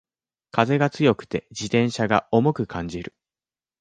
[0.49, 3.13] 風が強くて自転車が重く感じる